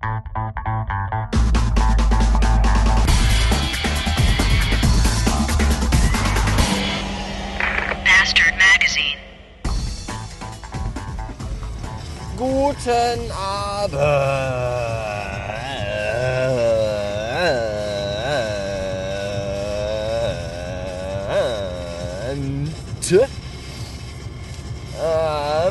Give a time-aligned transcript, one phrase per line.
[0.00, 0.24] Bastard
[8.56, 9.18] Magazine.
[12.38, 14.00] Guten Abend.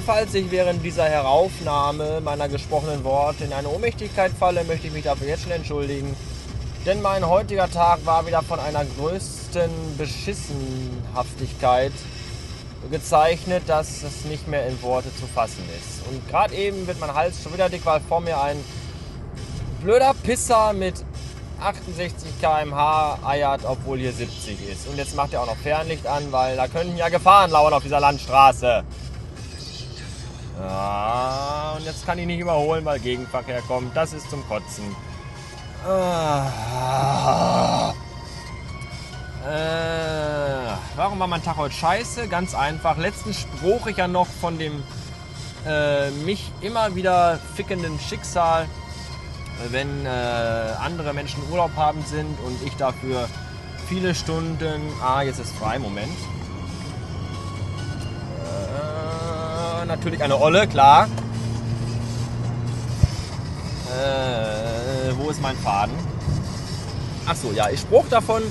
[0.06, 5.04] Falls ich während dieser Heraufnahme meiner gesprochenen Worte in eine Ohnmächtigkeit falle, möchte ich mich
[5.04, 6.16] dafür jetzt schon entschuldigen.
[6.86, 11.92] Denn mein heutiger Tag war wieder von einer größten Beschissenhaftigkeit
[12.90, 16.07] gezeichnet, dass es nicht mehr in Worte zu fassen ist.
[16.10, 18.64] Und gerade eben wird mein Hals schon wieder dick, weil vor mir ein
[19.82, 21.04] blöder Pisser mit
[21.62, 24.88] 68 km/h eiert, obwohl hier 70 ist.
[24.88, 27.84] Und jetzt macht er auch noch Fernlicht an, weil da könnten ja Gefahren lauern auf
[27.84, 28.84] dieser Landstraße.
[30.60, 33.95] Ja, und jetzt kann ich nicht überholen, weil Gegenverkehr kommt.
[33.95, 34.95] Das ist zum Kotzen.
[35.88, 36.52] Ah.
[39.48, 42.28] Äh, warum war mein Tag heute scheiße?
[42.28, 42.98] Ganz einfach.
[42.98, 44.84] Letztens spruch ich ja noch von dem
[45.66, 48.68] äh, mich immer wieder fickenden Schicksal,
[49.70, 53.30] wenn äh, andere Menschen Urlaub haben sind und ich dafür
[53.88, 54.82] viele Stunden.
[55.02, 56.18] Ah, jetzt ist frei, Moment.
[59.90, 61.08] Natürlich eine Olle, klar.
[63.90, 65.94] Äh, wo ist mein Faden?
[67.26, 68.42] Achso, ja, ich spruch davon,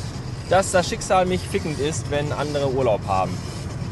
[0.50, 3.33] dass das Schicksal mich fickend ist, wenn andere Urlaub haben.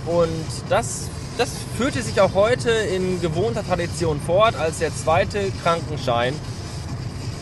[0.06, 1.08] Und das,
[1.39, 6.34] das führte sich auch heute in gewohnter Tradition fort, als der zweite Krankenschein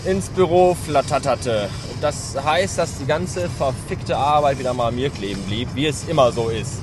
[0.05, 1.69] ins Büro flatterte.
[2.01, 6.33] Das heißt, dass die ganze verfickte Arbeit wieder mal mir kleben blieb, wie es immer
[6.33, 6.81] so ist.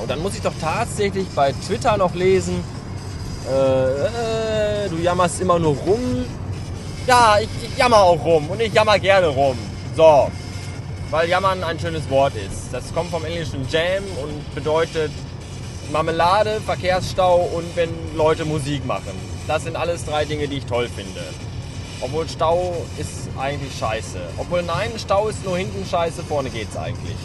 [0.00, 2.62] Und dann muss ich doch tatsächlich bei Twitter noch lesen,
[3.48, 6.24] äh, äh, du jammerst immer nur rum.
[7.06, 9.56] Ja, ich, ich jammer auch rum und ich jammer gerne rum.
[9.96, 10.30] So,
[11.10, 12.72] weil jammern ein schönes Wort ist.
[12.72, 15.10] Das kommt vom englischen Jam und bedeutet
[15.90, 19.12] Marmelade, Verkehrsstau und wenn Leute Musik machen.
[19.46, 21.22] Das sind alles drei Dinge, die ich toll finde.
[22.00, 24.20] Obwohl Stau ist eigentlich scheiße.
[24.36, 27.16] Obwohl nein, Stau ist nur hinten scheiße, vorne geht's eigentlich.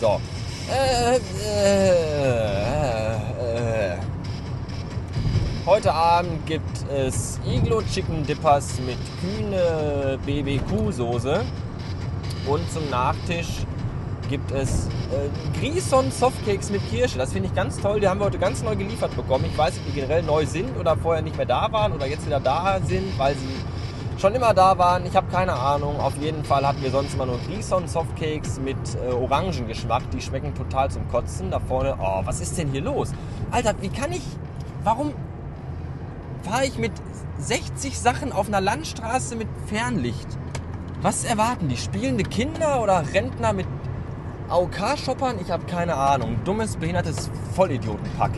[0.00, 0.20] So.
[5.66, 11.44] Heute Abend gibt es Iglo Chicken Dippers mit kühne BBQ-Soße.
[12.46, 13.66] Und zum Nachtisch
[14.28, 17.18] gibt es äh, Grison Softcakes mit Kirsche.
[17.18, 17.98] Das finde ich ganz toll.
[17.98, 19.46] Die haben wir heute ganz neu geliefert bekommen.
[19.50, 22.06] Ich weiß nicht, ob die generell neu sind oder vorher nicht mehr da waren oder
[22.06, 23.48] jetzt wieder da sind, weil sie
[24.20, 25.06] schon immer da waren.
[25.06, 25.98] Ich habe keine Ahnung.
[25.98, 30.02] Auf jeden Fall hatten wir sonst immer nur Grison Softcakes mit äh, Orangengeschmack.
[30.10, 31.50] Die schmecken total zum Kotzen.
[31.50, 33.12] Da vorne, oh, was ist denn hier los?
[33.50, 34.22] Alter, wie kann ich,
[34.84, 35.14] warum
[36.42, 36.92] fahre ich mit
[37.38, 40.28] 60 Sachen auf einer Landstraße mit Fernlicht?
[41.00, 41.78] Was erwarten die?
[41.78, 43.66] Spielende Kinder oder Rentner mit
[44.50, 45.38] AOK-Shoppern?
[45.40, 46.38] Ich habe keine Ahnung.
[46.44, 48.32] Dummes, behindertes Vollidiotenpack.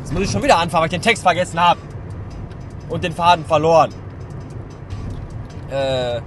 [0.00, 1.78] Jetzt muss ich schon wieder anfangen, weil ich den Text vergessen habe.
[2.88, 3.90] Und den Faden verloren.
[5.70, 6.20] Äh,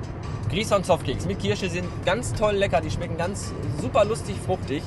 [0.50, 2.82] Grison Softcakes mit Kirsche sind ganz toll lecker.
[2.82, 4.84] Die schmecken ganz super lustig fruchtig.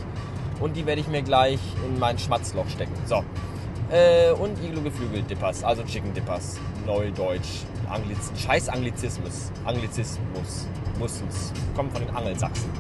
[0.60, 2.94] Und die werde ich mir gleich in mein Schmatzloch stecken.
[3.06, 3.24] So.
[3.90, 6.58] Äh, und Iglo Geflügel Dippers, also Chicken Dippers.
[6.86, 7.64] Neudeutsch.
[7.88, 9.52] Angliz Scheiß Anglizismus.
[9.64, 10.66] Anglizismus.
[10.98, 11.52] Mussens.
[11.76, 12.70] Kommt von den Angelsachsen.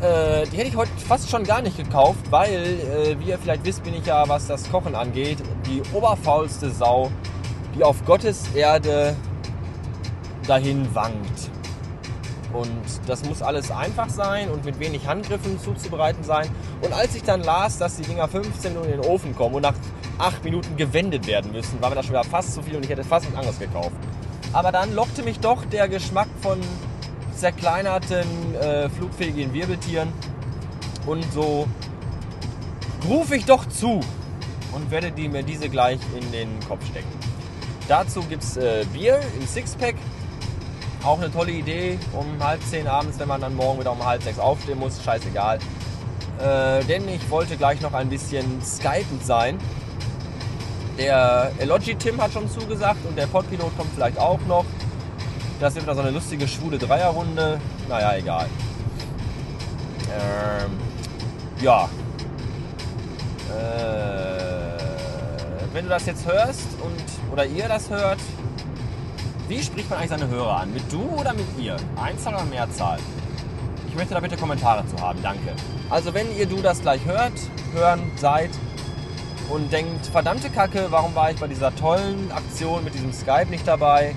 [0.00, 3.64] Äh, die hätte ich heute fast schon gar nicht gekauft, weil, äh, wie ihr vielleicht
[3.64, 7.10] wisst, bin ich ja, was das Kochen angeht, die oberfaulste Sau,
[7.76, 9.14] die auf Gottes Erde
[10.46, 11.50] dahin wankt.
[12.52, 12.68] Und
[13.06, 16.48] das muss alles einfach sein und mit wenig Handgriffen zuzubereiten sein.
[16.82, 19.62] Und als ich dann las, dass die Dinger 15 Minuten in den Ofen kommen und
[19.62, 19.74] nach
[20.18, 22.90] 8 Minuten gewendet werden müssen, war mir das schon wieder fast zu viel und ich
[22.90, 23.96] hätte fast was anderes gekauft.
[24.52, 26.60] Aber dann lockte mich doch der Geschmack von
[27.34, 30.12] zerkleinerten, äh, flugfähigen Wirbeltieren.
[31.06, 31.66] Und so
[33.08, 34.00] rufe ich doch zu
[34.72, 37.08] und werde die, mir diese gleich in den Kopf stecken.
[37.88, 39.96] Dazu gibt es äh, Bier im Sixpack.
[41.04, 44.22] Auch eine tolle Idee, um halb zehn abends, wenn man dann morgen wieder um halb
[44.22, 45.58] sechs aufstehen muss, scheißegal.
[46.38, 49.58] Äh, denn ich wollte gleich noch ein bisschen skypend sein.
[50.98, 54.64] Der Elogi Tim hat schon zugesagt und der Podpilot kommt vielleicht auch noch.
[55.60, 57.60] Das wird wieder so eine lustige, schwule Dreierrunde.
[57.88, 58.46] Naja, egal.
[60.08, 60.70] Ähm,
[61.60, 61.88] ja.
[63.48, 64.12] Äh,
[65.72, 68.18] wenn du das jetzt hörst und oder ihr das hört,
[69.52, 70.72] wie spricht man eigentlich seine Hörer an?
[70.72, 71.76] Mit du oder mit ihr?
[72.02, 72.98] Einzahl oder Mehrzahl?
[73.86, 75.54] Ich möchte da bitte Kommentare zu haben, danke.
[75.90, 77.34] Also wenn ihr du das gleich hört,
[77.74, 78.48] hören seid,
[79.50, 83.68] und denkt, verdammte Kacke, warum war ich bei dieser tollen Aktion mit diesem Skype nicht
[83.68, 84.14] dabei?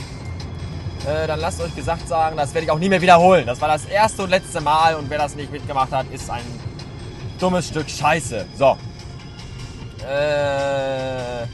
[1.05, 3.45] Äh, dann lasst euch gesagt sagen, das werde ich auch nie mehr wiederholen.
[3.45, 6.45] Das war das erste und letzte Mal und wer das nicht mitgemacht hat, ist ein
[7.41, 8.45] dummes Stück Scheiße.
[8.57, 8.77] So.
[10.07, 11.45] Äh,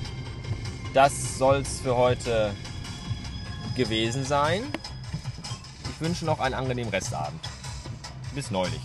[0.93, 2.51] das soll's für heute
[3.75, 4.63] gewesen sein.
[5.89, 7.39] Ich wünsche noch einen angenehmen Restabend.
[8.33, 8.81] Bis neulich.